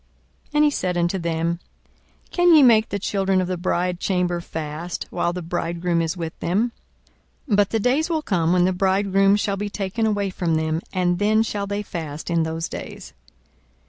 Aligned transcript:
42:005:034 0.45 0.49
And 0.55 0.63
he 0.63 0.69
said 0.71 0.97
unto 0.97 1.19
them, 1.19 1.59
Can 2.31 2.55
ye 2.55 2.63
make 2.63 2.89
the 2.89 2.97
children 2.97 3.39
of 3.39 3.47
the 3.47 3.55
bridechamber 3.55 4.41
fast, 4.43 5.05
while 5.11 5.31
the 5.31 5.43
bridegroom 5.43 6.01
is 6.01 6.17
with 6.17 6.33
them? 6.39 6.71
42:005:035 7.47 7.55
But 7.57 7.69
the 7.69 7.79
days 7.81 8.09
will 8.09 8.23
come, 8.23 8.51
when 8.51 8.65
the 8.65 8.73
bridegroom 8.73 9.35
shall 9.35 9.57
be 9.57 9.69
taken 9.69 10.07
away 10.07 10.31
from 10.31 10.55
them, 10.55 10.81
and 10.91 11.19
then 11.19 11.43
shall 11.43 11.67
they 11.67 11.83
fast 11.83 12.31
in 12.31 12.41
those 12.41 12.67
days. 12.67 13.13